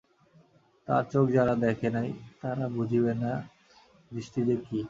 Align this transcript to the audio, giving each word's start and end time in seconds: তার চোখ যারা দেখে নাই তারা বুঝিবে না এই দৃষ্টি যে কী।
তার 0.87 1.03
চোখ 1.11 1.25
যারা 1.31 1.53
দেখে 1.65 1.89
নাই 1.89 2.09
তারা 2.41 2.65
বুঝিবে 2.75 3.13
না 3.23 3.31
এই 3.37 4.11
দৃষ্টি 4.11 4.39
যে 4.47 4.55
কী। 4.65 4.79